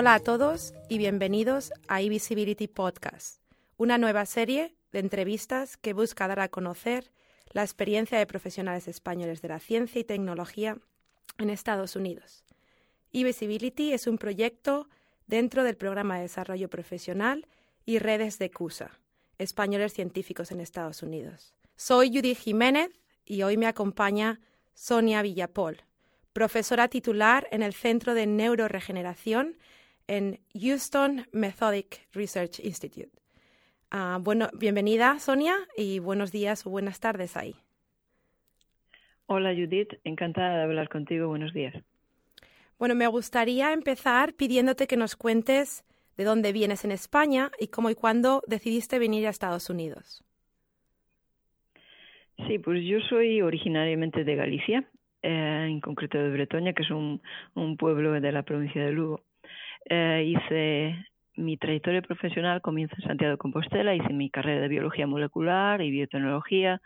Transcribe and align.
Hola 0.00 0.14
a 0.14 0.20
todos 0.20 0.74
y 0.88 0.96
bienvenidos 0.96 1.72
a 1.88 2.00
eVisibility 2.00 2.68
Podcast, 2.68 3.42
una 3.78 3.98
nueva 3.98 4.26
serie 4.26 4.76
de 4.92 5.00
entrevistas 5.00 5.76
que 5.76 5.92
busca 5.92 6.28
dar 6.28 6.38
a 6.38 6.48
conocer 6.48 7.10
la 7.50 7.64
experiencia 7.64 8.16
de 8.16 8.24
profesionales 8.24 8.86
españoles 8.86 9.42
de 9.42 9.48
la 9.48 9.58
ciencia 9.58 10.00
y 10.00 10.04
tecnología 10.04 10.78
en 11.38 11.50
Estados 11.50 11.96
Unidos. 11.96 12.44
eVisibility 13.12 13.92
es 13.92 14.06
un 14.06 14.18
proyecto 14.18 14.88
dentro 15.26 15.64
del 15.64 15.76
Programa 15.76 16.14
de 16.14 16.22
Desarrollo 16.22 16.70
Profesional 16.70 17.48
y 17.84 17.98
Redes 17.98 18.38
de 18.38 18.52
CUSA, 18.52 18.92
Españoles 19.38 19.94
Científicos 19.94 20.52
en 20.52 20.60
Estados 20.60 21.02
Unidos. 21.02 21.56
Soy 21.74 22.14
Judith 22.14 22.38
Jiménez 22.38 22.90
y 23.26 23.42
hoy 23.42 23.56
me 23.56 23.66
acompaña 23.66 24.38
Sonia 24.74 25.22
Villapol, 25.22 25.82
profesora 26.32 26.86
titular 26.86 27.48
en 27.50 27.64
el 27.64 27.74
Centro 27.74 28.14
de 28.14 28.28
Neuroregeneración 28.28 29.56
en 30.08 30.40
Houston 30.60 31.26
Methodic 31.32 32.08
Research 32.12 32.58
Institute. 32.60 33.10
Ah, 33.90 34.18
bueno, 34.20 34.48
bienvenida 34.58 35.18
Sonia 35.18 35.54
y 35.76 36.00
buenos 36.00 36.32
días 36.32 36.66
o 36.66 36.70
buenas 36.70 37.00
tardes 37.00 37.36
ahí. 37.36 37.54
Hola 39.26 39.54
Judith, 39.54 39.92
encantada 40.04 40.56
de 40.56 40.62
hablar 40.64 40.88
contigo. 40.88 41.28
Buenos 41.28 41.52
días. 41.52 41.74
Bueno, 42.78 42.94
me 42.94 43.06
gustaría 43.06 43.72
empezar 43.72 44.34
pidiéndote 44.34 44.86
que 44.86 44.96
nos 44.96 45.16
cuentes 45.16 45.84
de 46.16 46.24
dónde 46.24 46.52
vienes 46.52 46.84
en 46.84 46.92
España 46.92 47.50
y 47.58 47.68
cómo 47.68 47.90
y 47.90 47.94
cuándo 47.94 48.42
decidiste 48.46 48.98
venir 48.98 49.26
a 49.26 49.30
Estados 49.30 49.70
Unidos. 49.70 50.24
Sí, 52.46 52.58
pues 52.58 52.84
yo 52.84 53.00
soy 53.08 53.42
originariamente 53.42 54.24
de 54.24 54.34
Galicia, 54.36 54.88
eh, 55.22 55.66
en 55.68 55.80
concreto 55.80 56.18
de 56.18 56.30
Bretoña, 56.30 56.72
que 56.72 56.82
es 56.82 56.90
un, 56.90 57.20
pueblo 57.78 58.20
de 58.20 58.32
la 58.32 58.42
provincia 58.44 58.84
de 58.84 58.92
Lugo. 58.92 59.22
Eh, 59.88 60.24
hice 60.26 61.06
mi 61.36 61.56
trayectoria 61.56 62.02
profesional 62.02 62.60
comienza 62.60 62.96
en 62.96 63.08
Santiago 63.08 63.32
de 63.32 63.38
Compostela, 63.38 63.94
hice 63.94 64.12
mi 64.12 64.30
carrera 64.30 64.60
de 64.62 64.68
biología 64.68 65.06
molecular 65.06 65.80
y 65.80 65.90
biotecnología, 65.90 66.80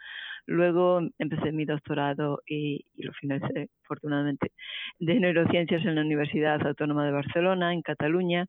luego 0.45 1.01
empecé 1.17 1.51
mi 1.51 1.65
doctorado 1.65 2.41
y, 2.45 2.85
y 2.95 3.03
lo 3.03 3.13
finalicé 3.13 3.69
afortunadamente 3.83 4.51
de 4.99 5.19
neurociencias 5.19 5.83
en 5.85 5.95
la 5.95 6.01
Universidad 6.01 6.65
Autónoma 6.65 7.05
de 7.05 7.11
Barcelona, 7.11 7.73
en 7.73 7.81
Cataluña, 7.81 8.45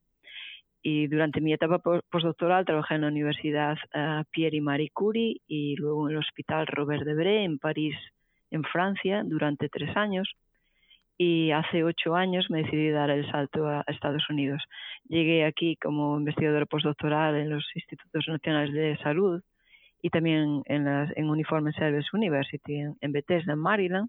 y 0.86 1.06
durante 1.06 1.40
mi 1.40 1.54
etapa 1.54 1.78
postdoctoral 2.10 2.66
trabajé 2.66 2.96
en 2.96 3.00
la 3.00 3.08
Universidad 3.08 3.78
uh, 3.94 4.22
Pierre 4.30 4.58
y 4.58 4.60
Marie 4.60 4.90
Curie 4.92 5.40
y 5.48 5.76
luego 5.76 6.06
en 6.06 6.14
el 6.14 6.18
Hospital 6.18 6.66
Robert 6.66 7.04
Debré 7.04 7.42
en 7.42 7.58
París, 7.58 7.96
en 8.50 8.62
Francia, 8.64 9.22
durante 9.24 9.70
tres 9.70 9.96
años. 9.96 10.28
Y 11.16 11.52
hace 11.52 11.84
ocho 11.84 12.16
años 12.16 12.50
me 12.50 12.64
decidí 12.64 12.90
dar 12.90 13.10
el 13.10 13.30
salto 13.30 13.68
a 13.68 13.84
Estados 13.86 14.28
Unidos. 14.28 14.62
Llegué 15.08 15.44
aquí 15.44 15.76
como 15.76 16.18
investigadora 16.18 16.66
postdoctoral 16.66 17.36
en 17.36 17.50
los 17.50 17.64
Institutos 17.74 18.24
Nacionales 18.26 18.74
de 18.74 18.96
Salud 18.98 19.42
y 20.02 20.10
también 20.10 20.62
en, 20.66 20.84
las, 20.84 21.16
en 21.16 21.30
Uniform 21.30 21.72
Service 21.72 22.08
University 22.12 22.74
en, 22.74 22.96
en 23.00 23.12
Bethesda, 23.12 23.54
Maryland 23.56 24.08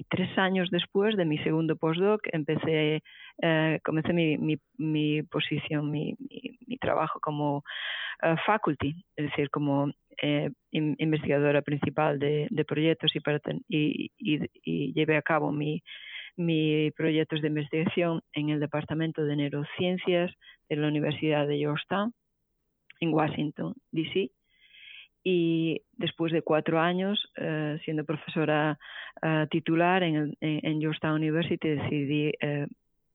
y 0.00 0.04
tres 0.04 0.36
años 0.38 0.70
después 0.70 1.14
de 1.14 1.26
mi 1.26 1.36
segundo 1.38 1.76
postdoc 1.76 2.22
empecé, 2.32 3.02
eh, 3.42 3.80
comencé 3.84 4.14
mi, 4.14 4.58
mi, 4.78 5.22
posición, 5.24 5.90
mi, 5.90 6.14
mi, 6.66 6.78
trabajo 6.78 7.20
como 7.20 7.58
uh, 7.58 8.36
faculty, 8.46 8.94
es 9.16 9.26
decir, 9.26 9.50
como 9.50 9.92
eh, 10.22 10.48
investigadora 10.70 11.60
principal 11.60 12.18
de, 12.18 12.46
de 12.48 12.64
proyectos 12.64 13.14
y, 13.14 13.20
para 13.20 13.40
y, 13.68 14.10
y, 14.16 14.38
y, 14.64 14.92
llevé 14.94 15.18
a 15.18 15.22
cabo 15.22 15.52
mi, 15.52 15.82
mi 16.40 16.90
proyectos 16.92 17.40
de 17.42 17.48
investigación 17.48 18.22
en 18.32 18.50
el 18.50 18.60
Departamento 18.60 19.24
de 19.24 19.36
Neurociencias 19.36 20.32
de 20.68 20.76
la 20.76 20.88
Universidad 20.88 21.46
de 21.46 21.58
Georgetown, 21.58 22.12
en 23.00 23.14
Washington, 23.14 23.74
D.C 23.92 24.30
y 25.22 25.82
después 25.92 26.32
de 26.32 26.42
cuatro 26.42 26.80
años 26.80 27.30
eh, 27.36 27.78
siendo 27.84 28.04
profesora 28.04 28.78
eh, 29.22 29.46
titular 29.50 30.02
en, 30.02 30.34
en, 30.40 30.80
Georgetown 30.80 31.16
University 31.16 31.68
decidí 31.68 32.32
eh, 32.40 32.66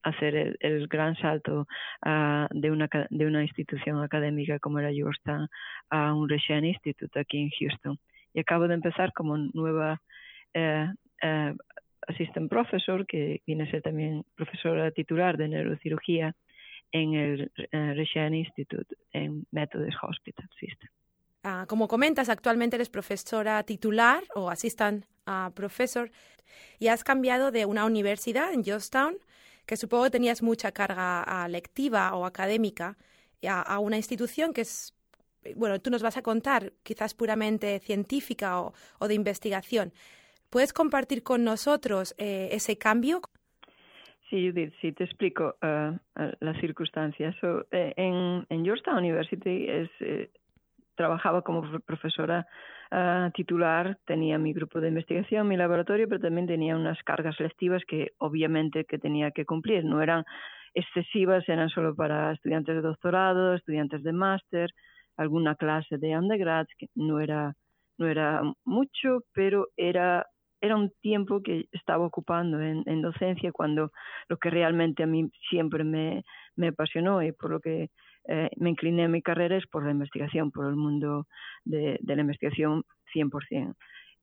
hacer 0.04 0.56
el, 0.60 0.86
gran 0.86 1.16
salto 1.16 1.66
ah, 2.02 2.46
de, 2.52 2.70
una, 2.70 2.88
de 3.10 3.26
una 3.26 3.42
institución 3.42 4.00
académica 4.02 4.60
como 4.60 4.78
era 4.78 4.92
Georgetown 4.92 5.48
a 5.90 6.14
un 6.14 6.28
Russian 6.28 6.64
Institute 6.64 7.18
aquí 7.18 7.38
en 7.38 7.50
Houston. 7.58 7.98
Y 8.32 8.40
acabo 8.40 8.68
de 8.68 8.74
empezar 8.74 9.12
como 9.12 9.36
nueva 9.36 10.00
assistant 12.06 12.48
professor, 12.48 13.06
que 13.06 13.42
viene 13.46 13.64
a 13.64 13.70
ser 13.70 13.82
también 13.82 14.24
profesora 14.34 14.90
titular 14.90 15.36
de 15.36 15.48
neurocirugía 15.48 16.34
en 16.92 17.14
el 17.14 17.52
Russian 17.96 18.34
Institute 18.34 18.94
en 19.12 19.46
Methodist 19.50 19.98
Hospital 20.02 20.48
System. 20.58 20.88
Ah, 21.42 21.64
como 21.68 21.86
comentas, 21.86 22.28
actualmente 22.28 22.76
eres 22.76 22.90
profesora 22.90 23.62
titular 23.62 24.24
o 24.34 24.50
assistant 24.50 25.04
uh, 25.26 25.52
professor 25.52 26.10
y 26.80 26.88
has 26.88 27.04
cambiado 27.04 27.52
de 27.52 27.66
una 27.66 27.84
universidad 27.84 28.52
en 28.52 28.64
Georgetown, 28.64 29.18
que 29.64 29.76
supongo 29.76 30.10
tenías 30.10 30.42
mucha 30.42 30.72
carga 30.72 31.22
ah, 31.22 31.46
lectiva 31.48 32.14
o 32.16 32.26
académica, 32.26 32.96
a, 33.48 33.78
una 33.78 33.96
institución 33.96 34.52
que 34.52 34.62
es, 34.62 34.94
bueno, 35.54 35.80
tú 35.80 35.90
nos 35.90 36.02
vas 36.02 36.16
a 36.16 36.22
contar, 36.22 36.72
quizás 36.82 37.14
puramente 37.14 37.78
científica 37.78 38.60
o, 38.60 38.72
de 39.06 39.14
investigación. 39.14 39.92
¿Puedes 40.50 40.72
compartir 40.72 41.22
con 41.22 41.44
nosotros 41.44 42.14
eh, 42.18 42.48
ese 42.52 42.78
cambio? 42.78 43.20
Sí, 44.30 44.48
Judith, 44.48 44.72
sí, 44.80 44.92
te 44.92 45.04
explico 45.04 45.56
las 46.40 46.60
circunstancias. 46.60 47.36
Eh, 47.70 47.94
en, 47.96 48.44
en, 48.48 48.64
Georgetown 48.64 48.98
University 48.98 49.66
eh, 49.68 50.30
trabajaba 50.96 51.42
como 51.42 51.62
profesora 51.80 52.46
titular, 53.34 53.98
tenía 54.06 54.38
mi 54.38 54.52
grupo 54.52 54.80
de 54.80 54.88
investigación, 54.88 55.48
mi 55.48 55.56
laboratorio, 55.56 56.08
pero 56.08 56.20
también 56.20 56.46
tenía 56.46 56.76
unas 56.76 56.96
cargas 57.02 57.38
lectivas 57.40 57.82
que 57.86 58.12
obviamente 58.18 58.84
que 58.84 58.98
tenía 58.98 59.32
que 59.32 59.44
cumplir. 59.44 59.84
No 59.84 60.00
eran 60.00 60.24
excesivas, 60.72 61.48
eran 61.48 61.68
solo 61.68 61.96
para 61.96 62.32
estudiantes 62.32 62.76
de 62.76 62.82
doctorado, 62.82 63.54
estudiantes 63.54 64.02
de 64.02 64.12
máster, 64.12 64.70
alguna 65.16 65.54
clase 65.56 65.98
de 65.98 66.16
undergrad, 66.16 66.66
que 66.78 66.88
no 66.94 67.18
era, 67.20 67.54
no 67.98 68.06
era 68.06 68.42
mucho, 68.64 69.20
pero 69.32 69.68
era 69.76 70.26
era 70.66 70.76
un 70.76 70.92
tiempo 71.00 71.42
que 71.42 71.68
estaba 71.72 72.04
ocupando 72.04 72.60
en, 72.60 72.82
en, 72.86 73.02
docencia 73.02 73.52
cuando 73.52 73.92
lo 74.28 74.36
que 74.36 74.50
realmente 74.50 75.02
a 75.02 75.06
mí 75.06 75.30
siempre 75.48 75.84
me, 75.84 76.24
me 76.56 76.68
apasionó 76.68 77.22
y 77.22 77.32
por 77.32 77.50
lo 77.50 77.60
que 77.60 77.90
eh, 78.28 78.50
me 78.56 78.70
incliné 78.70 79.04
en 79.04 79.12
mi 79.12 79.22
carrera 79.22 79.56
es 79.56 79.66
por 79.66 79.84
la 79.84 79.92
investigación, 79.92 80.50
por 80.50 80.66
el 80.66 80.76
mundo 80.76 81.26
de, 81.64 81.98
de 82.00 82.16
la 82.16 82.22
investigación 82.22 82.84
100%. 83.14 83.74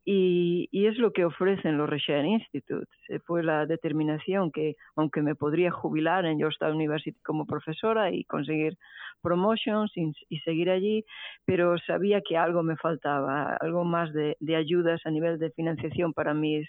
Y, 0.06 0.68
y, 0.72 0.88
es 0.88 0.98
lo 0.98 1.14
que 1.14 1.24
ofrecen 1.24 1.78
los 1.78 1.90
Research 1.90 2.26
Institutes. 2.26 2.90
Fue 3.26 3.42
la 3.42 3.66
determinación 3.66 4.52
que, 4.52 4.76
aunque 4.98 5.22
me 5.22 5.36
podría 5.36 5.72
jubilar 5.72 6.26
en 6.26 6.38
Georgetown 6.38 6.76
University 6.76 7.18
como 7.24 7.46
profesora 7.46 8.12
y 8.12 8.26
conseguir 8.26 8.78
promotions 9.22 9.92
y, 9.96 10.40
seguir 10.40 10.70
allí, 10.70 11.06
pero 11.46 11.78
sabía 11.80 12.22
que 12.22 12.38
algo 12.38 12.64
me 12.64 12.76
faltaba, 12.76 13.56
algo 13.62 13.86
más 13.86 14.12
de, 14.14 14.36
de 14.42 14.56
ayudas 14.58 15.02
a 15.06 15.12
nivel 15.12 15.40
de 15.40 15.52
financiación 15.52 16.14
para 16.14 16.34
mis 16.34 16.68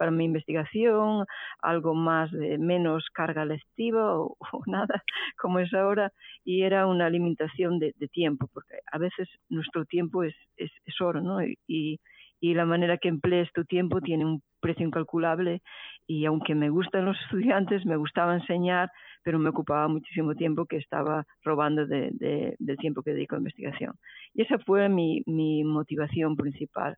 para 0.00 0.10
mi 0.10 0.24
investigación, 0.24 1.26
algo 1.60 1.92
más 1.92 2.32
de 2.32 2.56
menos 2.56 3.04
carga 3.12 3.44
lectiva 3.44 4.18
o, 4.18 4.34
nada 4.66 5.04
como 5.36 5.58
es 5.58 5.74
ahora, 5.74 6.10
y 6.42 6.62
era 6.62 6.86
una 6.86 7.10
limitación 7.10 7.78
de, 7.78 7.92
tiempo, 8.10 8.48
porque 8.50 8.78
a 8.90 8.96
veces 8.96 9.28
nuestro 9.50 9.84
tiempo 9.84 10.24
es, 10.24 10.34
es, 10.56 10.70
oro, 11.02 11.20
¿no? 11.20 11.40
Y 11.68 12.00
la 12.40 12.64
manera 12.64 12.98
que 12.98 13.08
emplees 13.08 13.50
tu 13.52 13.64
tiempo 13.64 14.00
tiene 14.00 14.24
un 14.24 14.42
precio 14.60 14.86
incalculable 14.86 15.62
y 16.06 16.24
aunque 16.24 16.54
me 16.54 16.70
gustan 16.70 17.04
los 17.04 17.16
estudiantes, 17.24 17.86
me 17.86 17.96
gustaba 17.96 18.34
enseñar, 18.34 18.90
pero 19.22 19.38
me 19.38 19.50
ocupaba 19.50 19.88
muchísimo 19.88 20.34
tiempo 20.34 20.66
que 20.66 20.76
estaba 20.76 21.24
robando 21.44 21.86
de, 21.86 22.10
de, 22.12 22.56
del 22.58 22.76
tiempo 22.78 23.02
que 23.02 23.12
dedico 23.12 23.34
a 23.34 23.38
investigación. 23.38 23.94
Y 24.34 24.42
esa 24.42 24.58
fue 24.58 24.88
mi, 24.88 25.22
mi 25.26 25.64
motivación 25.64 26.36
principal. 26.36 26.96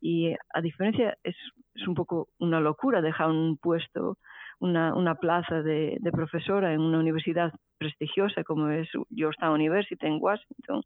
Y 0.00 0.34
a 0.54 0.60
diferencia, 0.60 1.16
es, 1.22 1.36
es 1.74 1.86
un 1.86 1.94
poco 1.94 2.28
una 2.38 2.60
locura 2.60 3.00
dejar 3.00 3.30
un 3.30 3.56
puesto, 3.58 4.18
una, 4.58 4.94
una 4.94 5.14
plaza 5.14 5.62
de, 5.62 5.96
de, 6.00 6.12
profesora 6.12 6.72
en 6.72 6.80
una 6.80 6.98
universidad 6.98 7.52
prestigiosa 7.78 8.44
como 8.44 8.68
es 8.68 8.88
Georgetown 9.14 9.54
University 9.54 10.06
en 10.06 10.18
Washington, 10.20 10.82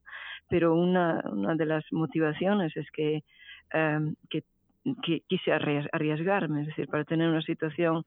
pero 0.48 0.74
una, 0.74 1.22
una 1.30 1.56
de 1.56 1.66
las 1.66 1.84
motivaciones 1.90 2.76
es 2.76 2.88
que, 2.92 3.22
que, 4.30 4.42
que, 5.02 5.20
quise 5.26 5.52
arriesgarme, 5.52 6.62
es 6.62 6.66
decir, 6.68 6.88
para 6.88 7.04
tener 7.04 7.28
una 7.28 7.42
situación 7.42 8.04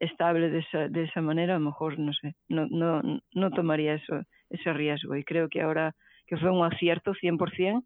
estable 0.00 0.50
de 0.50 0.60
esa, 0.60 0.88
de 0.88 1.04
esa 1.04 1.20
manera, 1.20 1.56
a 1.56 1.58
lo 1.58 1.64
mejor, 1.66 1.98
no 1.98 2.12
sé, 2.12 2.34
no, 2.48 2.66
no, 2.66 3.02
no 3.34 3.50
tomaría 3.50 3.94
eso, 3.94 4.22
ese 4.50 4.72
riesgo. 4.72 5.14
Y 5.16 5.24
creo 5.24 5.48
que 5.48 5.62
ahora 5.62 5.94
que 6.26 6.36
fue 6.36 6.50
un 6.50 6.64
acierto 6.64 7.12
100%, 7.14 7.84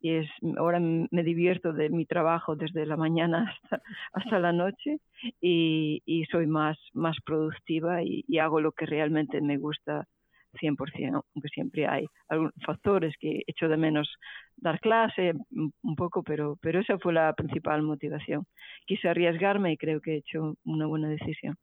y 0.00 0.16
es 0.16 0.28
ahora 0.58 0.80
me 0.80 1.22
divierto 1.22 1.72
de 1.72 1.88
mi 1.88 2.04
trabajo 2.04 2.56
desde 2.56 2.84
la 2.84 2.96
mañana 2.96 3.56
hasta, 3.62 3.82
hasta 4.12 4.38
la 4.38 4.52
noche 4.52 4.98
y, 5.40 6.02
y 6.04 6.26
soy 6.26 6.46
más, 6.46 6.76
más 6.92 7.16
productiva 7.24 8.02
y, 8.02 8.22
hago 8.38 8.60
lo 8.60 8.72
que 8.72 8.84
realmente 8.84 9.40
me 9.40 9.56
gusta 9.56 10.06
100%, 10.54 11.24
aunque 11.34 11.48
siempre 11.48 11.86
hay 11.86 12.06
algunos 12.28 12.54
factores 12.64 13.14
que 13.18 13.42
echo 13.46 13.68
de 13.68 13.76
menos 13.76 14.08
dar 14.56 14.80
clase 14.80 15.32
un 15.50 15.96
poco, 15.96 16.22
pero, 16.22 16.56
pero 16.60 16.80
esa 16.80 16.98
fue 16.98 17.12
la 17.12 17.32
principal 17.34 17.82
motivación. 17.82 18.46
Quise 18.86 19.08
arriesgarme 19.08 19.72
y 19.72 19.76
creo 19.76 20.00
que 20.00 20.14
he 20.14 20.16
hecho 20.18 20.56
una 20.64 20.86
buena 20.86 21.08
decisión. 21.08 21.56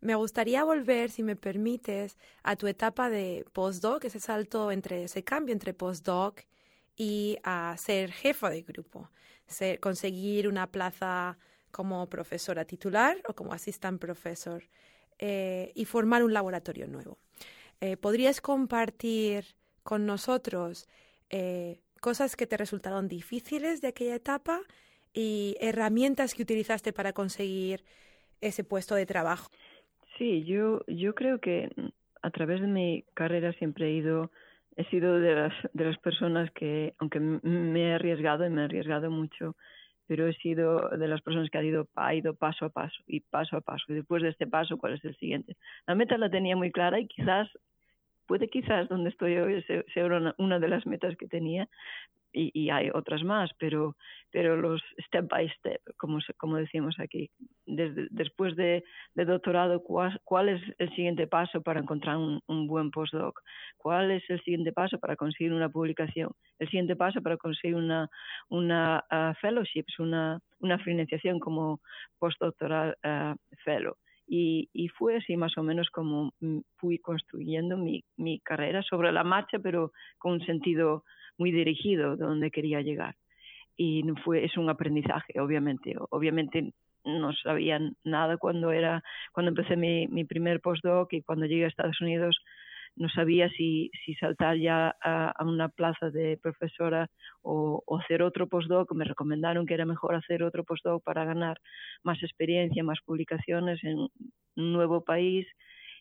Me 0.00 0.14
gustaría 0.16 0.64
volver, 0.64 1.08
si 1.08 1.22
me 1.22 1.34
permites, 1.34 2.18
a 2.42 2.56
tu 2.56 2.66
etapa 2.66 3.08
de 3.08 3.46
postdoc, 3.54 4.04
ese 4.04 4.20
salto 4.20 4.70
entre 4.70 5.04
ese 5.04 5.24
cambio 5.24 5.54
entre 5.54 5.72
postdoc 5.72 6.42
y 6.94 7.38
a 7.42 7.74
ser 7.78 8.12
jefa 8.12 8.50
de 8.50 8.60
grupo, 8.62 9.10
ser, 9.46 9.80
conseguir 9.80 10.46
una 10.46 10.66
plaza 10.66 11.38
como 11.70 12.06
profesora 12.08 12.66
titular 12.66 13.16
o 13.26 13.34
como 13.34 13.54
assistant 13.54 13.98
profesor 13.98 14.62
eh, 15.18 15.72
y 15.74 15.86
formar 15.86 16.22
un 16.22 16.32
laboratorio 16.32 16.86
nuevo. 16.86 17.16
Eh, 17.84 17.98
¿Podrías 17.98 18.40
compartir 18.40 19.44
con 19.82 20.06
nosotros 20.06 20.88
eh, 21.28 21.82
cosas 22.00 22.34
que 22.34 22.46
te 22.46 22.56
resultaron 22.56 23.08
difíciles 23.08 23.82
de 23.82 23.88
aquella 23.88 24.14
etapa 24.14 24.60
y 25.12 25.54
herramientas 25.60 26.34
que 26.34 26.44
utilizaste 26.44 26.94
para 26.94 27.12
conseguir 27.12 27.84
ese 28.40 28.64
puesto 28.64 28.94
de 28.94 29.04
trabajo? 29.04 29.50
Sí, 30.16 30.44
yo, 30.44 30.80
yo 30.86 31.14
creo 31.14 31.40
que 31.40 31.68
a 32.22 32.30
través 32.30 32.62
de 32.62 32.68
mi 32.68 33.04
carrera 33.12 33.52
siempre 33.52 33.88
he 33.88 33.92
ido, 33.92 34.30
he 34.76 34.84
sido 34.86 35.20
de 35.20 35.34
las, 35.34 35.52
de 35.74 35.84
las 35.84 35.98
personas 35.98 36.50
que, 36.52 36.94
aunque 36.96 37.20
me 37.20 37.90
he 37.90 37.92
arriesgado 37.92 38.46
y 38.46 38.48
me 38.48 38.62
he 38.62 38.64
arriesgado 38.64 39.10
mucho, 39.10 39.56
pero 40.06 40.26
he 40.28 40.34
sido 40.36 40.88
de 40.90 41.08
las 41.08 41.22
personas 41.22 41.50
que 41.50 41.58
ha 41.58 41.62
ido, 41.62 41.88
ha 41.96 42.14
ido 42.14 42.34
paso 42.34 42.66
a 42.66 42.70
paso 42.70 42.96
y 43.06 43.20
paso 43.20 43.56
a 43.56 43.60
paso. 43.60 43.84
Y 43.88 43.94
después 43.94 44.22
de 44.22 44.30
este 44.30 44.46
paso, 44.46 44.76
¿cuál 44.78 44.94
es 44.94 45.04
el 45.04 45.16
siguiente? 45.16 45.56
La 45.86 45.94
meta 45.94 46.18
la 46.18 46.30
tenía 46.30 46.56
muy 46.56 46.70
clara 46.70 46.98
y 47.00 47.06
quizás, 47.06 47.48
puede 48.26 48.48
quizás 48.48 48.88
donde 48.88 49.10
estoy 49.10 49.36
hoy 49.36 49.64
sea 49.92 50.06
una, 50.38 50.58
de 50.58 50.68
las 50.68 50.86
metas 50.86 51.16
que 51.16 51.26
tenía, 51.26 51.68
y, 52.36 52.50
y, 52.52 52.70
hay 52.70 52.90
otras 52.92 53.22
más, 53.22 53.50
pero, 53.60 53.96
pero 54.32 54.56
los 54.56 54.82
step 55.06 55.28
by 55.28 55.48
step, 55.50 55.80
como, 55.96 56.18
como 56.36 56.56
decíamos 56.56 56.96
aquí, 56.98 57.30
después 57.64 58.56
de, 58.56 58.82
doctorado, 59.14 59.84
¿cuál, 59.84 60.20
¿cuál, 60.24 60.48
es 60.48 60.60
el 60.78 60.88
siguiente 60.96 61.28
paso 61.28 61.62
para 61.62 61.78
encontrar 61.78 62.16
un, 62.16 62.66
buen 62.66 62.90
postdoc? 62.90 63.40
¿Cuál 63.76 64.10
es 64.10 64.28
el 64.28 64.42
siguiente 64.42 64.72
paso 64.72 64.98
para 64.98 65.14
conseguir 65.14 65.52
una 65.52 65.68
publicación? 65.68 66.32
El 66.58 66.66
siguiente 66.66 66.96
paso 66.96 67.22
para 67.22 67.36
conseguir 67.36 67.76
una, 67.76 68.10
una 68.48 69.04
uh, 69.12 69.34
fellowship, 69.40 69.84
una, 70.00 70.40
una 70.58 70.78
financiación 70.80 71.38
como 71.38 71.80
postdoctoral 72.18 72.96
uh, 73.04 73.36
fellow. 73.64 73.96
Y, 74.26 74.70
y, 74.72 74.88
fue 74.88 75.16
así 75.16 75.36
más 75.36 75.56
o 75.58 75.62
menos 75.62 75.90
como 75.90 76.32
mm, 76.40 76.60
fui 76.76 76.98
construyendo 76.98 77.76
mi, 77.76 78.02
carrera 78.42 78.82
sobre 78.82 79.12
la 79.12 79.22
marcha, 79.22 79.58
pero 79.58 79.92
con 80.18 80.32
un 80.32 80.46
sentido 80.46 81.04
muy 81.36 81.52
dirigido 81.52 82.16
donde 82.16 82.50
quería 82.50 82.80
llegar. 82.80 83.16
Y 83.76 84.02
fue, 84.24 84.44
es 84.44 84.56
un 84.56 84.70
aprendizaje, 84.70 85.38
obviamente. 85.40 85.94
Obviamente 86.10 86.72
no 87.04 87.32
sabía 87.34 87.78
nada 88.02 88.38
cuando 88.38 88.72
era 88.72 89.02
cuando 89.32 89.50
empecé 89.50 89.76
mi 89.76 90.24
primer 90.24 90.60
postdoc 90.60 91.12
y 91.12 91.22
cuando 91.22 91.44
llegué 91.44 91.64
a 91.66 91.68
Estados 91.68 92.00
Unidos 92.00 92.40
no 92.96 93.08
sabía 93.08 93.48
si, 93.50 93.90
si 94.04 94.14
saltar 94.14 94.56
ya 94.56 94.94
a, 95.02 95.30
a 95.30 95.44
una 95.44 95.68
plaza 95.68 96.10
de 96.10 96.38
profesora 96.40 97.10
o, 97.42 97.82
o, 97.86 97.98
hacer 97.98 98.22
otro 98.22 98.48
postdoc. 98.48 98.92
Me 98.94 99.04
recomendaron 99.04 99.66
que 99.66 99.74
era 99.74 99.84
mejor 99.84 100.14
hacer 100.14 100.42
otro 100.42 100.64
postdoc 100.64 101.02
para 101.02 101.24
ganar 101.24 101.58
más 102.02 102.22
experiencia, 102.22 102.84
más 102.84 102.98
publicaciones 103.04 103.82
en 103.84 103.98
un 103.98 104.72
nuevo 104.72 105.02
país. 105.02 105.46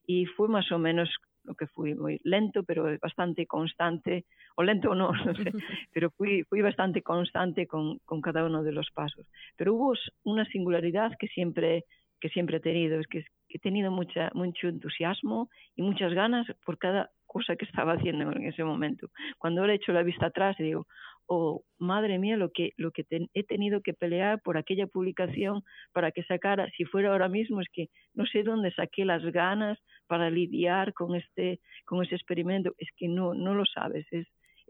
Y 0.06 0.26
fue 0.26 0.48
más 0.50 0.72
o 0.72 0.78
menos 0.78 1.10
lo 1.44 1.56
que 1.56 1.68
fui 1.68 1.94
muy 1.96 2.20
lento, 2.24 2.64
pero 2.64 2.86
bastante 3.02 3.46
constante, 3.46 4.26
o 4.56 4.64
lento 4.64 4.92
o 4.92 4.96
no, 4.96 5.12
no 5.26 5.36
sé, 5.36 5.52
pero 5.94 6.12
fui, 6.12 6.44
fui 6.44 6.62
bastante 6.62 7.02
constante 7.02 7.68
con, 7.68 8.00
con 8.06 8.22
cada 8.22 8.46
uno 8.46 8.64
de 8.64 8.72
los 8.72 8.90
pasos. 8.92 9.28
Pero 9.58 9.74
hubo 9.74 9.94
una 10.24 10.46
singularidad 10.46 11.12
que 11.20 11.28
siempre, 11.28 11.86
que 12.20 12.30
siempre 12.30 12.58
he 12.58 12.62
tenido, 12.62 13.00
es 13.00 13.08
que 13.08 13.26
he 13.58 13.62
tenido 13.62 13.92
mucha, 13.92 14.32
mucho 14.34 14.68
entusiasmo 14.68 15.50
y 15.76 15.82
muchas 15.82 16.14
ganas 16.14 16.48
por 16.66 16.78
cada 16.78 17.12
cosa 17.26 17.56
que 17.56 17.66
estaba 17.66 17.94
haciendo 17.94 18.32
en 18.32 18.44
ese 18.44 18.64
momento. 18.64 19.08
Cuando 19.40 19.66
he 19.66 19.74
hecho 19.74 19.92
la 19.92 20.04
vista 20.04 20.28
atrás 20.28 20.56
digo, 20.60 20.86
oh, 21.26 21.64
madre 21.80 22.20
mía, 22.20 22.38
lo 22.38 22.52
que, 22.52 22.72
lo 22.78 22.92
que 22.92 23.06
he 23.34 23.44
tenido 23.44 23.82
que 23.82 23.94
pelear 23.94 24.42
por 24.42 24.58
aquella 24.58 24.88
publicación 24.88 25.64
para 25.94 26.12
que 26.12 26.24
sacara, 26.24 26.70
si 26.78 26.86
fuera 26.86 27.12
ahora 27.12 27.30
mismo, 27.30 27.60
es 27.62 27.68
que 27.72 27.88
no 28.14 28.26
sé 28.26 28.44
dónde 28.44 28.72
saqué 28.72 29.04
las 29.04 29.24
ganas 29.24 29.80
para 30.08 30.30
lidiar 30.30 30.94
con 30.94 31.16
este, 31.16 31.60
con 31.86 32.04
ese 32.04 32.16
experimento, 32.16 32.74
es 32.78 32.90
que 32.96 33.08
no, 33.08 33.34
no 33.34 33.54
lo 33.56 33.66
sabes, 33.66 34.06
es, 34.12 34.28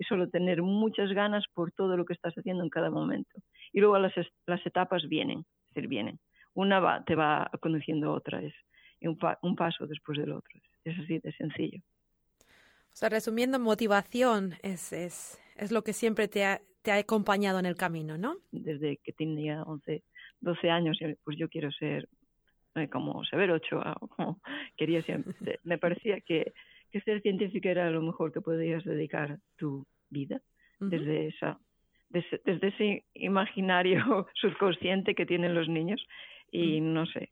solo 0.09 0.27
tener 0.27 0.61
muchas 0.61 1.13
ganas 1.13 1.45
por 1.53 1.71
todo 1.71 1.95
lo 1.95 2.03
que 2.03 2.13
estás 2.13 2.33
haciendo 2.33 2.63
en 2.63 2.69
cada 2.69 2.89
momento. 2.89 3.39
Y 3.71 3.79
luego 3.79 3.97
las, 3.99 4.13
las 4.47 4.65
etapas 4.65 5.07
vienen, 5.07 5.45
es 5.75 5.87
vienen. 5.87 6.19
Una 6.55 6.79
va, 6.81 7.05
te 7.05 7.15
va 7.15 7.49
conduciendo 7.61 8.09
a 8.09 8.13
otra, 8.13 8.41
es 8.41 8.53
un, 9.07 9.17
un 9.41 9.55
paso 9.55 9.87
después 9.87 10.17
del 10.17 10.31
otro, 10.31 10.59
es 10.83 10.97
así 10.99 11.19
de 11.19 11.31
sencillo. 11.33 11.79
O 12.93 12.95
sea, 12.95 13.09
resumiendo, 13.09 13.59
motivación 13.59 14.53
es, 14.61 14.93
es, 14.93 15.41
es 15.55 15.71
lo 15.71 15.83
que 15.83 15.93
siempre 15.93 16.27
te 16.27 16.45
ha, 16.45 16.61
te 16.83 16.91
ha 16.91 16.97
acompañado 16.97 17.57
en 17.57 17.65
el 17.65 17.75
camino, 17.75 18.17
¿no? 18.17 18.37
Desde 18.51 18.97
que 18.97 19.13
tenía 19.13 19.63
11, 19.63 20.03
12 20.41 20.69
años, 20.69 20.99
pues 21.23 21.37
yo 21.37 21.49
quiero 21.49 21.71
ser 21.71 22.07
eh, 22.75 22.87
como 22.89 23.13
Ochoa, 23.19 23.95
como 24.15 24.39
quería 24.77 25.01
siempre. 25.01 25.33
Me 25.63 25.77
parecía 25.79 26.21
que, 26.21 26.53
que 26.91 27.01
ser 27.01 27.21
científico 27.21 27.67
era 27.67 27.89
lo 27.89 28.01
mejor 28.01 28.31
que 28.31 28.41
podías 28.41 28.83
dedicar 28.83 29.39
tu 29.57 29.85
vida, 30.09 30.41
uh 30.79 30.85
-huh. 30.85 30.89
desde 30.89 31.27
esa 31.27 31.59
desde, 32.09 32.41
desde, 32.45 32.67
ese 32.67 33.05
imaginario 33.15 34.27
subconsciente 34.35 35.15
que 35.15 35.25
tienen 35.25 35.55
los 35.55 35.67
niños 35.67 36.05
y 36.51 36.79
uh 36.79 36.83
-huh. 36.83 36.93
no 36.93 37.05
sé, 37.07 37.31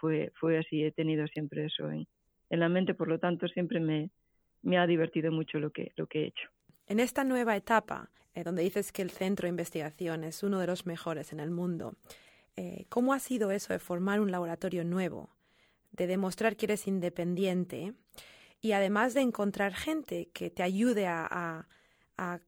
fue, 0.00 0.58
así, 0.58 0.84
he 0.84 0.92
tenido 0.92 1.26
siempre 1.28 1.66
eso 1.66 1.90
en, 1.90 2.06
la 2.48 2.68
mente, 2.68 2.94
por 2.94 3.08
lo 3.08 3.18
tanto 3.18 3.46
siempre 3.48 3.78
me, 3.80 4.10
ha 4.78 4.86
divertido 4.86 5.30
mucho 5.30 5.58
lo 5.58 5.70
que, 5.70 5.92
he 5.96 6.24
hecho. 6.24 6.48
En 6.86 6.98
esta 6.98 7.22
nueva 7.22 7.56
etapa, 7.56 8.10
eh, 8.34 8.42
donde 8.42 8.62
dices 8.62 8.92
que 8.92 9.02
el 9.02 9.10
centro 9.10 9.46
de 9.46 9.50
investigación 9.50 10.24
es 10.24 10.42
uno 10.42 10.58
de 10.58 10.66
los 10.66 10.86
mejores 10.86 11.32
en 11.32 11.40
el 11.40 11.50
mundo, 11.50 11.94
eh, 12.56 12.86
¿cómo 12.88 13.12
ha 13.12 13.20
sido 13.20 13.50
eso 13.52 13.72
de 13.72 13.78
formar 13.78 14.20
un 14.20 14.32
laboratorio 14.32 14.84
nuevo, 14.84 15.30
de 15.92 16.06
demostrar 16.06 16.56
que 16.56 16.66
eres 16.66 16.88
independiente 16.88 17.92
y 18.60 18.72
además 18.72 19.14
de 19.14 19.20
encontrar 19.20 19.74
gente 19.74 20.28
que 20.32 20.50
te 20.50 20.62
ayude 20.62 21.06
a, 21.06 21.66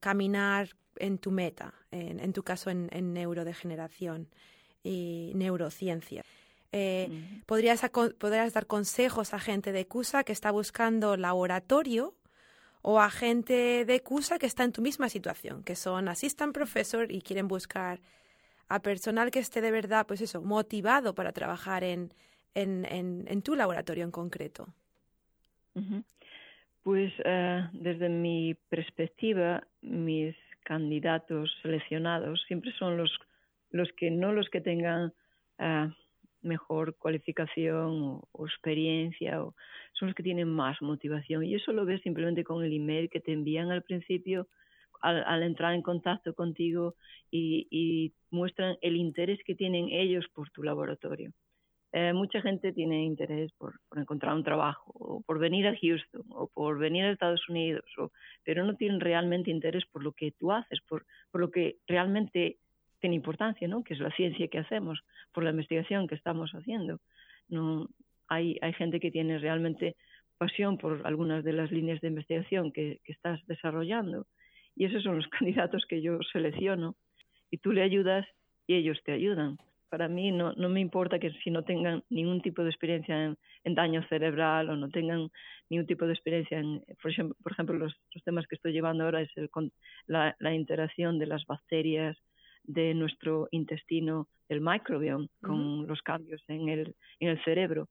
caminar 0.00 0.68
en 0.96 1.16
tu 1.16 1.30
meta, 1.30 1.72
en, 1.90 2.20
en 2.20 2.34
tu 2.34 2.42
caso 2.42 2.68
en, 2.68 2.90
en, 2.92 3.14
neurodegeneración 3.14 4.28
y 4.84 5.32
neurociencia? 5.34 6.22
Eh. 6.72 7.42
¿podrías, 7.46 7.88
¿Podrías 8.18 8.52
dar 8.54 8.66
consejos 8.66 9.34
a 9.34 9.38
gente 9.38 9.72
de 9.72 9.86
CUSA 9.86 10.24
que 10.24 10.32
está 10.32 10.50
buscando 10.50 11.16
laboratorio 11.18 12.14
o 12.80 12.98
a 12.98 13.10
gente 13.10 13.84
de 13.84 14.00
CUSA 14.00 14.38
que 14.38 14.46
está 14.46 14.64
en 14.64 14.72
tu 14.72 14.82
misma 14.82 15.08
situación, 15.08 15.62
que 15.62 15.76
son 15.76 16.08
assistant 16.08 16.54
professor 16.54 17.12
y 17.12 17.20
quieren 17.20 17.46
buscar 17.46 18.00
a 18.68 18.80
personal 18.80 19.30
que 19.30 19.38
esté 19.38 19.60
de 19.60 19.70
verdad, 19.70 20.06
pues 20.06 20.22
eso, 20.22 20.40
motivado 20.40 21.14
para 21.14 21.32
trabajar 21.32 21.84
en, 21.84 22.12
en, 22.54 22.86
en, 22.86 23.26
en 23.28 23.42
tu 23.42 23.54
laboratorio 23.54 24.04
en 24.04 24.10
concreto? 24.10 24.66
Uh 25.74 25.80
-huh. 25.80 26.04
Pues 26.82 27.12
uh, 27.20 27.68
desde 27.72 28.08
mi 28.08 28.54
perspectiva, 28.68 29.62
mis 29.82 30.34
candidatos 30.64 31.50
seleccionados 31.62 32.42
siempre 32.48 32.72
son 32.78 32.96
los, 32.96 33.10
los 33.70 33.92
que 33.92 34.10
no 34.10 34.32
los 34.32 34.48
que 34.48 34.60
tengan 34.60 35.12
uh, 35.58 35.92
mejor 36.42 36.96
cualificación 36.96 38.20
o, 38.32 38.46
experiencia 38.46 39.42
o 39.42 39.54
son 39.92 40.08
los 40.08 40.14
que 40.14 40.22
tienen 40.22 40.48
más 40.48 40.80
motivación 40.82 41.44
y 41.44 41.54
eso 41.54 41.72
lo 41.72 41.84
ves 41.84 42.02
simplemente 42.02 42.44
con 42.44 42.64
el 42.64 42.72
email 42.72 43.08
que 43.08 43.20
te 43.20 43.32
envían 43.32 43.70
al 43.70 43.82
principio 43.82 44.48
al, 45.00 45.42
entrar 45.42 45.74
en 45.74 45.82
contacto 45.82 46.34
contigo 46.34 46.94
y, 47.30 48.12
muestran 48.30 48.78
el 48.80 48.96
interés 48.96 49.40
que 49.44 49.54
tienen 49.54 49.90
ellos 49.90 50.24
por 50.32 50.48
tu 50.50 50.62
laboratorio. 50.62 51.32
Eh, 51.92 52.14
mucha 52.14 52.40
gente 52.40 52.72
tiene 52.72 53.04
interés 53.04 53.52
por, 53.58 53.78
por, 53.90 53.98
encontrar 53.98 54.34
un 54.34 54.42
trabajo 54.42 54.90
o 54.94 55.20
por 55.20 55.38
venir 55.38 55.66
a 55.66 55.76
Houston 55.76 56.22
o 56.30 56.48
por 56.48 56.78
venir 56.78 57.04
a 57.04 57.10
Estados 57.10 57.46
Unidos, 57.50 57.84
pero 58.42 58.64
no 58.64 58.74
tienen 58.76 59.00
realmente 59.00 59.50
interés 59.50 59.84
por 59.84 60.02
lo 60.02 60.12
que 60.12 60.30
tú 60.30 60.50
haces, 60.50 60.80
por, 60.88 61.04
por 61.30 61.42
lo 61.42 61.50
que 61.50 61.76
realmente 61.86 62.56
tiene 63.02 63.16
importancia, 63.16 63.66
¿no? 63.68 63.82
que 63.82 63.94
es 63.94 64.00
la 64.00 64.12
ciencia 64.12 64.46
que 64.48 64.58
hacemos, 64.58 65.02
por 65.32 65.42
la 65.42 65.50
investigación 65.50 66.06
que 66.06 66.14
estamos 66.14 66.52
haciendo. 66.52 67.00
No, 67.48 67.88
hay, 68.28 68.56
hay 68.62 68.72
gente 68.72 69.00
que 69.00 69.10
tiene 69.10 69.38
realmente 69.38 69.96
pasión 70.38 70.78
por 70.78 71.04
algunas 71.04 71.44
de 71.44 71.52
las 71.52 71.70
líneas 71.72 72.00
de 72.00 72.08
investigación 72.08 72.72
que, 72.72 73.00
que 73.04 73.12
estás 73.12 73.44
desarrollando 73.46 74.26
Y 74.76 74.86
esos 74.86 75.02
son 75.02 75.16
los 75.16 75.26
candidatos 75.38 75.84
que 75.88 76.00
yo 76.00 76.20
selecciono. 76.32 76.94
Y 77.50 77.58
tú 77.58 77.72
le 77.72 77.82
ayudas 77.82 78.24
y 78.68 78.74
ellos 78.76 78.98
te 79.04 79.12
ayudan. 79.12 79.58
Para 79.90 80.08
mí 80.08 80.30
no, 80.30 80.52
no 80.54 80.68
me 80.68 80.80
importa 80.80 81.18
que 81.18 81.32
si 81.42 81.50
no 81.50 81.64
tengan 81.64 82.04
ningún 82.08 82.40
tipo 82.40 82.62
de 82.62 82.70
experiencia 82.70 83.14
en, 83.64 83.74
daño 83.74 84.02
cerebral 84.08 84.70
o 84.70 84.76
no 84.76 84.88
tengan 84.88 85.28
ningún 85.68 85.86
tipo 85.86 86.06
de 86.06 86.14
experiencia 86.14 86.58
en, 86.58 86.82
por 87.02 87.10
ejemplo, 87.10 87.36
por 87.42 87.52
ejemplo 87.52 87.76
los, 87.76 87.92
los 88.14 88.24
temas 88.24 88.46
que 88.46 88.54
estoy 88.54 88.72
llevando 88.72 89.04
ahora 89.04 89.20
es 89.20 89.30
el, 89.36 89.50
la, 90.06 90.34
la 90.38 90.54
interacción 90.54 91.18
de 91.18 91.26
las 91.26 91.44
bacterias 91.46 92.16
de 92.64 92.94
nuestro 92.94 93.48
intestino, 93.50 94.28
el 94.48 94.60
microbiome, 94.60 95.28
con 95.40 95.60
uh 95.60 95.82
-huh. 95.82 95.86
los 95.86 96.02
cambios 96.02 96.42
en 96.48 96.68
el, 96.68 96.94
en 97.20 97.28
el 97.28 97.42
cerebro. 97.44 97.88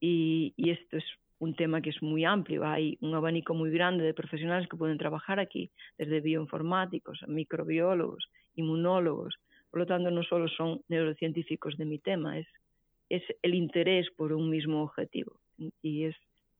Y, 0.00 0.54
y 0.56 0.70
esto 0.70 0.96
es 0.96 1.04
un 1.38 1.54
tema 1.54 1.80
que 1.80 1.90
es 1.90 2.02
muy 2.02 2.24
amplio. 2.24 2.64
Hay 2.64 2.98
un 3.00 3.14
abanico 3.14 3.54
muy 3.54 3.70
grande 3.70 4.04
de 4.04 4.14
profesionales 4.14 4.68
que 4.68 4.76
pueden 4.76 4.98
trabajar 4.98 5.38
aquí, 5.38 5.70
desde 5.96 6.20
bioinformáticos, 6.20 7.20
microbiólogos, 7.28 8.28
inmunólogos. 8.56 9.36
Por 9.70 9.80
lo 9.80 9.86
tanto, 9.86 10.10
no 10.10 10.22
solo 10.22 10.48
son 10.48 10.82
neurocientíficos 10.88 11.76
de 11.76 11.84
mi 11.84 11.98
tema, 11.98 12.38
es, 12.38 12.46
es 13.08 13.22
el 13.42 13.54
interés 13.54 14.08
por 14.16 14.32
un 14.32 14.50
mismo 14.50 14.82
objetivo. 14.82 15.40
Y 15.82 16.04
es, 16.04 16.16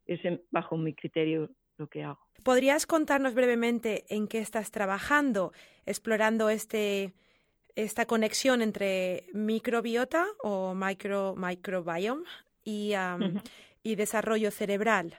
es 0.07 0.21
bajo 0.50 0.76
mi 0.76 0.95
criterio 0.95 1.50
lo 1.78 1.87
que 1.87 2.02
hago. 2.02 2.21
¿Podrías 2.45 2.87
contarnos 2.87 3.35
brevemente 3.35 4.05
en 4.09 4.28
qué 4.28 4.38
estás 4.38 4.71
trabajando, 4.71 5.52
explorando 5.87 6.50
este, 6.50 7.14
esta 7.78 8.06
conexión 8.06 8.61
entre 8.61 9.25
microbiota 9.32 10.26
o 10.42 10.75
micro, 10.75 11.37
microbiome 11.37 12.25
y, 12.64 12.92
um, 12.94 13.23
uh 13.23 13.26
-huh. 13.28 13.42
y 13.85 13.94
desarrollo 13.94 14.50
cerebral? 14.50 15.14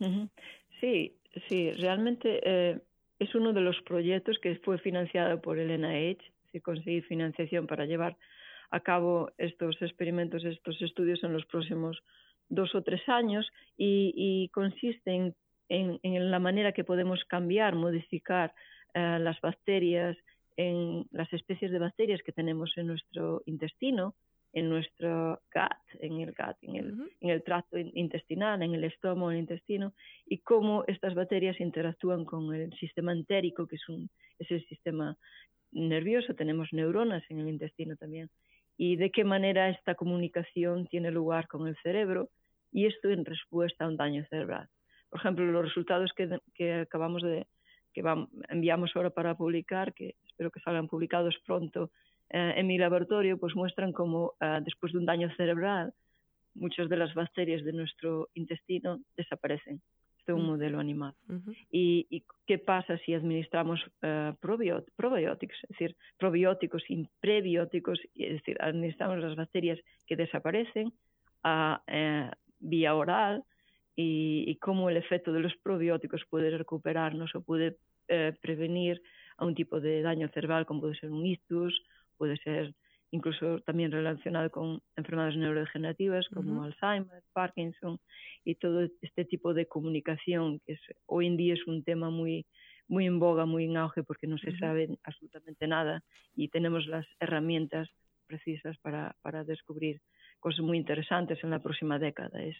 Uh 0.00 0.06
-huh. 0.06 0.28
Sí, 0.80 1.12
sí, 1.48 1.70
realmente 1.72 2.40
eh, 2.42 2.80
es 3.18 3.34
uno 3.34 3.52
de 3.52 3.60
los 3.60 3.78
proyectos 3.82 4.38
que 4.38 4.56
fue 4.64 4.78
financiado 4.78 5.42
por 5.42 5.58
el 5.58 5.70
NIH, 5.70 6.22
si 6.50 6.60
conseguir 6.60 7.04
financiación 7.04 7.66
para 7.66 7.84
llevar 7.84 8.16
a 8.70 8.80
cabo 8.80 9.30
estos 9.36 9.76
experimentos, 9.82 10.44
estos 10.44 10.80
estudios 10.80 11.22
en 11.24 11.34
los 11.34 11.44
próximos 11.44 12.02
dos 12.48 12.74
o 12.74 12.82
tres 12.82 13.06
años 13.08 13.46
y, 13.76 14.12
y 14.16 14.48
consiste 14.48 15.10
en, 15.14 15.34
en, 15.68 16.30
la 16.30 16.38
manera 16.38 16.72
que 16.72 16.84
podemos 16.84 17.22
cambiar, 17.26 17.74
modificar 17.74 18.54
uh, 18.94 19.18
las 19.18 19.40
bacterias, 19.40 20.16
en 20.60 21.06
las 21.10 21.32
especies 21.32 21.70
de 21.70 21.78
bacterias 21.78 22.22
que 22.22 22.32
tenemos 22.32 22.76
en 22.76 22.86
nuestro 22.88 23.42
intestino, 23.46 24.14
en 24.52 24.68
nuestro 24.68 25.40
gut, 25.54 26.00
en 26.00 26.20
el 26.20 26.34
gut, 26.40 26.58
en 26.62 26.76
el, 26.76 26.92
uh 26.92 26.96
-huh. 26.96 27.10
en 27.20 27.30
el 27.30 27.42
tracto 27.42 27.78
intestinal, 27.78 28.60
en 28.62 28.74
el 28.74 28.84
estómago, 28.84 29.30
en 29.30 29.36
el 29.36 29.42
intestino, 29.46 29.94
y 30.26 30.36
cómo 30.38 30.84
estas 30.86 31.14
bacterias 31.14 31.60
interactúan 31.60 32.24
con 32.24 32.42
el 32.54 32.72
sistema 32.82 33.12
entérico, 33.12 33.66
que 33.66 33.76
es, 33.76 33.88
un, 33.88 34.10
es 34.38 34.50
el 34.50 34.62
sistema 34.66 35.16
nervioso, 35.72 36.34
tenemos 36.34 36.68
neuronas 36.72 37.22
en 37.30 37.38
el 37.38 37.48
intestino 37.48 37.96
también, 37.96 38.28
y 38.76 38.96
de 38.96 39.10
qué 39.10 39.24
manera 39.24 39.70
esta 39.70 39.94
comunicación 39.94 40.86
tiene 40.88 41.10
lugar 41.10 41.46
con 41.46 41.68
el 41.68 41.76
cerebro, 41.84 42.28
y 42.72 42.86
esto 42.86 43.08
en 43.08 43.24
respuesta 43.24 43.84
a 43.84 43.88
un 43.88 43.96
daño 43.96 44.22
cerebral. 44.30 44.66
Por 45.10 45.20
ejemplo, 45.20 45.44
los 45.46 45.64
resultados 45.68 46.10
que, 46.16 46.24
que 46.54 46.66
acabamos 46.86 47.22
de, 47.22 47.46
que 47.92 48.02
vamos, 48.02 48.28
enviamos 48.48 48.94
ahora 48.94 49.10
para 49.10 49.34
publicar, 49.34 49.92
que 49.92 50.14
espero 50.26 50.50
que 50.50 50.60
salgan 50.60 50.88
publicados 50.88 51.36
pronto 51.46 51.90
eh, 52.30 52.54
en 52.56 52.66
mi 52.66 52.78
laboratorio, 52.78 53.38
pues 53.38 53.54
muestran 53.54 53.92
cómo 53.92 54.34
eh, 54.40 54.60
después 54.62 54.92
de 54.92 54.98
un 54.98 55.06
daño 55.06 55.30
cerebral 55.36 55.92
muchas 56.54 56.88
de 56.88 56.96
las 56.96 57.14
bacterias 57.14 57.64
de 57.64 57.72
nuestro 57.72 58.28
intestino 58.34 59.00
desaparecen. 59.16 59.80
Este 60.18 60.32
es 60.32 60.38
un 60.38 60.46
modelo 60.46 60.78
animal. 60.78 61.14
Uh 61.28 61.32
-huh. 61.34 61.56
y, 61.70 62.06
y, 62.10 62.22
qué 62.46 62.58
pasa 62.58 62.98
si 62.98 63.14
administramos 63.14 63.80
uh, 64.02 64.34
probióticos, 64.40 65.58
es 65.62 65.68
decir, 65.70 65.96
probióticos 66.18 66.82
y 66.88 67.08
prebióticos, 67.20 68.00
es 68.14 68.32
decir, 68.32 68.56
administramos 68.60 69.18
las 69.18 69.36
bacterias 69.36 69.78
que 70.06 70.16
desaparecen 70.16 70.92
a, 71.42 71.80
uh, 71.88 72.30
vía 72.60 72.94
oral 72.94 73.44
y, 73.96 74.44
y, 74.46 74.56
cómo 74.56 74.88
el 74.88 74.96
efecto 74.96 75.32
de 75.32 75.40
los 75.40 75.54
probióticos 75.56 76.22
puede 76.30 76.56
recuperarnos 76.56 77.34
o 77.34 77.42
puede 77.42 77.76
uh, 78.08 78.32
prevenir 78.40 79.02
a 79.36 79.44
un 79.44 79.54
tipo 79.54 79.80
de 79.80 80.02
daño 80.02 80.28
cerebral 80.28 80.66
como 80.66 80.82
puede 80.82 80.94
ser 80.94 81.10
un 81.10 81.26
ictus, 81.26 81.82
puede 82.16 82.36
ser 82.38 82.74
incluso 83.10 83.60
también 83.60 83.90
relacionado 83.90 84.50
con 84.50 84.80
enfermedades 84.96 85.36
neurodegenerativas 85.36 86.28
como 86.28 86.52
uh 86.52 86.62
-huh. 86.62 86.66
Alzheimer, 86.66 87.22
Parkinson 87.32 87.98
y 88.44 88.54
todo 88.54 88.88
este 89.02 89.24
tipo 89.24 89.52
de 89.52 89.66
comunicación 89.66 90.60
que 90.60 90.74
es, 90.74 90.80
hoy 91.06 91.26
en 91.26 91.36
día 91.36 91.54
es 91.54 91.66
un 91.66 91.82
tema 91.82 92.10
muy 92.10 92.46
muy 92.86 93.06
en 93.06 93.20
boga, 93.20 93.46
muy 93.46 93.64
en 93.64 93.76
auge 93.76 94.02
porque 94.02 94.26
no 94.26 94.36
se 94.38 94.50
uh 94.50 94.52
-huh. 94.52 94.58
sabe 94.58 94.88
absolutamente 95.04 95.66
nada 95.66 96.02
y 96.34 96.48
tenemos 96.48 96.86
las 96.86 97.06
herramientas 97.20 97.88
precisas 98.26 98.78
para, 98.78 99.16
para 99.22 99.44
descubrir 99.44 100.00
cosas 100.38 100.60
muy 100.60 100.76
interesantes 100.78 101.42
en 101.44 101.50
la 101.50 101.58
próxima 101.60 101.98
década. 101.98 102.42
Es, 102.42 102.56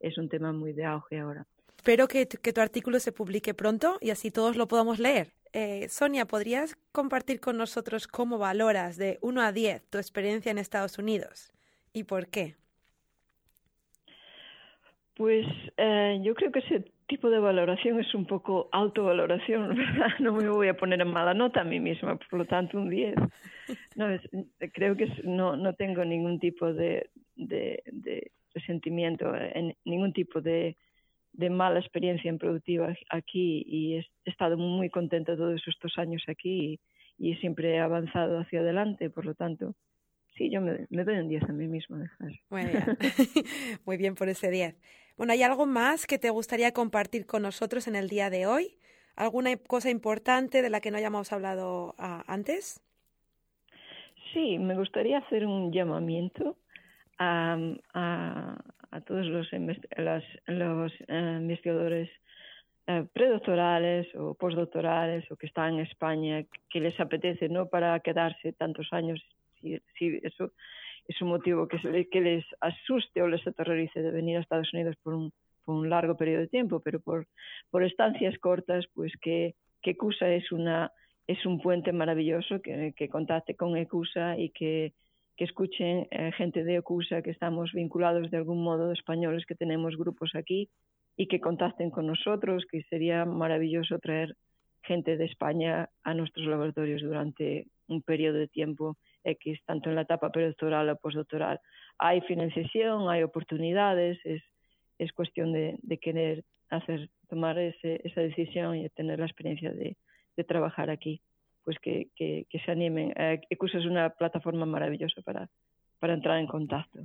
es 0.00 0.18
un 0.18 0.28
tema 0.28 0.52
muy 0.52 0.72
de 0.72 0.84
auge 0.84 1.18
ahora. 1.18 1.46
Espero 1.76 2.08
que, 2.08 2.26
que 2.26 2.52
tu 2.52 2.60
artículo 2.60 2.98
se 3.00 3.12
publique 3.12 3.54
pronto 3.54 3.96
y 4.00 4.10
así 4.10 4.30
todos 4.30 4.56
lo 4.56 4.68
podamos 4.68 4.98
leer. 4.98 5.32
Eh, 5.52 5.88
Sonia, 5.88 6.26
¿podrías 6.26 6.76
compartir 6.92 7.40
con 7.40 7.56
nosotros 7.56 8.06
cómo 8.06 8.38
valoras 8.38 8.96
de 8.96 9.18
1 9.22 9.40
a 9.40 9.52
10 9.52 9.90
tu 9.90 9.98
experiencia 9.98 10.50
en 10.50 10.58
Estados 10.58 10.98
Unidos 10.98 11.52
y 11.92 12.04
por 12.04 12.28
qué? 12.28 12.54
Pues 15.14 15.46
eh, 15.76 16.20
yo 16.22 16.34
creo 16.34 16.52
que 16.52 16.60
ese 16.60 16.84
tipo 17.08 17.28
de 17.30 17.40
valoración 17.40 17.98
es 17.98 18.14
un 18.14 18.26
poco 18.26 18.68
autovaloración, 18.70 19.68
¿verdad? 19.76 20.18
No 20.20 20.32
me 20.32 20.48
voy 20.48 20.68
a 20.68 20.76
poner 20.76 21.00
en 21.00 21.08
mala 21.08 21.34
nota 21.34 21.62
a 21.62 21.64
mí 21.64 21.80
misma, 21.80 22.16
por 22.16 22.38
lo 22.38 22.44
tanto 22.44 22.78
un 22.78 22.88
10. 22.88 23.16
No, 23.96 24.08
es, 24.08 24.22
creo 24.72 24.96
que 24.96 25.04
es, 25.04 25.24
no, 25.24 25.56
no 25.56 25.74
tengo 25.74 26.04
ningún 26.04 26.38
tipo 26.38 26.72
de, 26.72 27.10
de, 27.34 27.82
de 27.86 28.30
resentimiento, 28.54 29.34
en, 29.34 29.76
ningún 29.84 30.12
tipo 30.12 30.40
de, 30.40 30.76
de 31.32 31.50
mala 31.50 31.80
experiencia 31.80 32.28
en 32.28 32.38
productiva 32.38 32.94
aquí 33.10 33.64
y 33.66 33.96
he 33.96 34.06
estado 34.24 34.56
muy 34.56 34.90
contenta 34.90 35.36
todos 35.36 35.62
estos 35.66 35.98
años 35.98 36.22
aquí 36.28 36.80
y, 37.18 37.30
y 37.30 37.36
siempre 37.36 37.76
he 37.76 37.80
avanzado 37.80 38.38
hacia 38.38 38.60
adelante, 38.60 39.10
por 39.10 39.26
lo 39.26 39.34
tanto, 39.34 39.74
sí, 40.36 40.50
yo 40.50 40.60
me, 40.60 40.86
me 40.88 41.04
doy 41.04 41.16
un 41.16 41.28
10 41.28 41.42
a 41.44 41.52
mí 41.52 41.68
mismo. 41.68 41.98
Muy 42.48 42.64
bien. 42.64 42.84
muy 43.84 43.96
bien 43.96 44.14
por 44.14 44.28
ese 44.28 44.50
10. 44.50 44.76
Bueno, 45.16 45.34
¿hay 45.34 45.42
algo 45.42 45.66
más 45.66 46.06
que 46.06 46.18
te 46.18 46.30
gustaría 46.30 46.72
compartir 46.72 47.26
con 47.26 47.42
nosotros 47.42 47.86
en 47.88 47.94
el 47.94 48.08
día 48.08 48.30
de 48.30 48.46
hoy? 48.46 48.78
¿Alguna 49.16 49.54
cosa 49.56 49.90
importante 49.90 50.62
de 50.62 50.70
la 50.70 50.80
que 50.80 50.90
no 50.90 50.96
hayamos 50.96 51.30
hablado 51.32 51.94
uh, 51.98 52.22
antes? 52.26 52.80
Sí, 54.32 54.58
me 54.58 54.74
gustaría 54.76 55.18
hacer 55.18 55.44
un 55.44 55.72
llamamiento 55.72 56.56
a, 57.20 58.56
a, 58.90 59.00
todos 59.02 59.26
los, 59.26 59.46
los, 59.52 60.92
eh, 61.08 61.38
investigadores 61.40 62.10
eh, 62.86 63.04
predoctorales 63.12 64.12
o 64.14 64.34
postdoctorales 64.34 65.30
o 65.30 65.36
que 65.36 65.46
están 65.46 65.74
en 65.74 65.80
España 65.80 66.44
que 66.70 66.80
les 66.80 66.98
apetece 66.98 67.48
no 67.48 67.66
para 67.66 68.00
quedarse 68.00 68.52
tantos 68.54 68.88
años 68.92 69.20
si, 69.60 69.78
si 69.98 70.18
eso 70.22 70.52
es 71.06 71.20
un 71.20 71.28
motivo 71.28 71.68
que, 71.68 72.08
que 72.10 72.20
les 72.20 72.44
asuste 72.60 73.20
o 73.20 73.28
les 73.28 73.46
aterrorice 73.46 74.00
de 74.00 74.10
venir 74.10 74.38
a 74.38 74.40
Estados 74.40 74.72
Unidos 74.72 74.96
por 75.02 75.14
un, 75.14 75.32
por 75.64 75.74
un 75.74 75.90
largo 75.90 76.16
periodo 76.16 76.40
de 76.40 76.48
tiempo, 76.48 76.80
pero 76.80 77.00
por, 77.00 77.26
por 77.70 77.82
estancias 77.82 78.38
cortas, 78.38 78.86
pues 78.94 79.12
que, 79.20 79.54
que 79.82 79.90
ECUSA 79.90 80.28
es, 80.30 80.52
una, 80.52 80.92
es 81.26 81.44
un 81.46 81.60
puente 81.60 81.92
maravilloso, 81.92 82.62
que, 82.62 82.94
que 82.96 83.08
contacte 83.08 83.56
con 83.56 83.76
ECUSA 83.76 84.38
y 84.38 84.50
que, 84.50 84.92
que 85.40 85.44
escuchen 85.44 86.06
eh, 86.10 86.32
gente 86.32 86.64
de 86.64 86.76
ECUSA 86.76 87.22
que 87.22 87.30
estamos 87.30 87.72
vinculados 87.72 88.30
de 88.30 88.36
algún 88.36 88.62
modo 88.62 88.92
españoles, 88.92 89.46
que 89.46 89.54
tenemos 89.54 89.96
grupos 89.96 90.34
aquí 90.34 90.68
y 91.16 91.28
que 91.28 91.40
contacten 91.40 91.88
con 91.88 92.06
nosotros, 92.06 92.66
que 92.70 92.82
sería 92.90 93.24
maravilloso 93.24 93.98
traer 94.00 94.36
gente 94.82 95.16
de 95.16 95.24
España 95.24 95.88
a 96.02 96.12
nuestros 96.12 96.46
laboratorios 96.46 97.00
durante 97.00 97.68
un 97.88 98.02
periodo 98.02 98.36
de 98.36 98.48
tiempo 98.48 98.98
X, 99.24 99.58
tanto 99.64 99.88
en 99.88 99.94
la 99.96 100.02
etapa 100.02 100.30
predoctoral 100.30 100.90
o 100.90 100.96
postdoctoral. 100.96 101.58
Hay 101.96 102.20
financiación, 102.20 103.08
hay 103.08 103.22
oportunidades, 103.22 104.18
es, 104.24 104.42
es 104.98 105.10
cuestión 105.14 105.54
de, 105.54 105.78
querer 106.02 106.44
hacer, 106.68 107.08
tomar 107.30 107.58
ese, 107.58 108.02
esa 108.04 108.20
decisión 108.20 108.76
y 108.76 108.90
tener 108.90 109.20
la 109.20 109.24
experiencia 109.24 109.72
de 109.72 109.96
trabajar 110.44 110.90
aquí 110.90 111.22
pues 111.64 111.78
que, 111.80 112.08
que, 112.16 112.46
que 112.48 112.58
se 112.60 112.70
animen. 112.70 113.12
Eh, 113.16 113.40
ECUSA 113.50 113.78
es 113.78 113.86
una 113.86 114.10
plataforma 114.10 114.66
maravillosa 114.66 115.20
para, 115.22 115.48
para 115.98 116.14
entrar 116.14 116.38
en 116.38 116.46
contacto. 116.46 117.00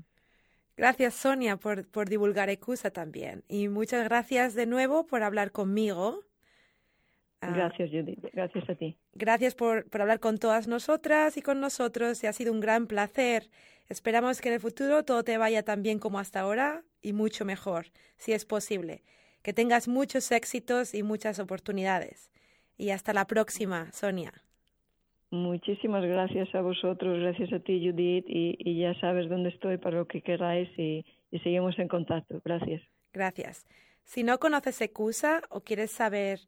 Gracias, 0.78 1.14
Sonia, 1.14 1.58
por, 1.58 1.88
por 1.90 2.10
divulgar 2.10 2.50
ECUSA 2.50 2.92
también. 2.92 3.44
Y 3.48 3.70
muchas 3.70 4.04
gracias 4.06 4.56
de 4.56 4.66
nuevo 4.66 5.08
por 5.08 5.24
hablar 5.24 5.52
conmigo. 5.52 6.22
Gracias, 7.42 7.92
Judith. 7.92 8.20
Gracias 8.34 8.70
a 8.70 8.76
ti. 8.76 8.98
Gracias 9.14 9.56
por, 9.56 9.90
por 9.90 10.02
hablar 10.02 10.20
con 10.20 10.38
todas 10.38 10.68
nosotras 10.68 11.38
y 11.38 11.42
con 11.42 11.60
nosotros. 11.60 12.24
Y 12.24 12.28
ha 12.28 12.34
sido 12.34 12.52
un 12.52 12.60
gran 12.60 12.88
placer. 12.88 13.50
Esperamos 13.88 14.42
que 14.42 14.50
en 14.50 14.56
el 14.56 14.60
futuro 14.60 15.06
todo 15.06 15.24
te 15.24 15.38
vaya 15.38 15.64
tan 15.64 15.84
bien 15.84 16.00
como 16.00 16.20
hasta 16.20 16.40
ahora 16.42 16.84
y 17.02 17.14
mucho 17.14 17.46
mejor, 17.46 17.88
si 18.18 18.34
es 18.34 18.46
posible. 18.46 19.04
Que 19.44 19.54
tengas 19.54 19.88
muchos 19.88 20.32
éxitos 20.32 20.96
y 20.96 21.04
muchas 21.04 21.40
oportunidades. 21.40 22.32
Y 22.78 22.90
hasta 22.90 23.14
la 23.14 23.28
próxima, 23.28 23.92
Sonia. 23.92 24.45
Muchísimas 25.36 26.04
gracias 26.06 26.54
a 26.56 26.62
vosotros, 26.62 27.20
gracias 27.20 27.52
a 27.52 27.60
ti, 27.60 27.86
Judith, 27.86 28.26
y, 28.28 28.80
ya 28.80 28.98
sabes 29.02 29.30
dónde 29.30 29.50
estoy 29.50 29.78
para 29.78 29.98
lo 29.98 30.08
que 30.08 30.22
queráis 30.22 30.70
y, 30.78 31.06
y 31.30 31.40
seguimos 31.40 31.78
en 31.78 31.90
contacto. 31.90 32.42
Gracias. 32.44 32.82
Gracias. 33.12 33.66
Si 34.06 34.24
no 34.24 34.40
conoces 34.40 34.80
ECUSA 34.82 35.42
o 35.50 35.62
quieres 35.62 35.92
saber 35.92 36.40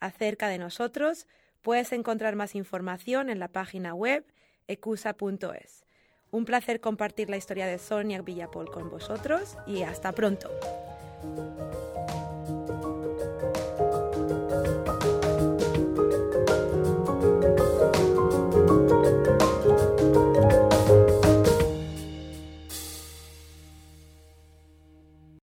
acerca 0.00 0.48
de 0.48 0.58
nosotros, 0.58 1.26
puedes 1.62 1.92
encontrar 1.92 2.36
más 2.36 2.54
información 2.54 3.30
en 3.30 3.38
la 3.38 3.48
página 3.48 3.94
web 3.94 4.24
ecusa.es. 4.68 5.86
Un 6.30 6.44
placer 6.44 6.80
compartir 6.80 7.30
la 7.30 7.36
historia 7.36 7.66
de 7.66 7.78
Sonia 7.78 8.20
Villapol 8.20 8.70
con 8.70 8.90
vosotros 8.90 9.56
y 9.66 9.82
hasta 9.82 10.12
pronto. 10.12 10.50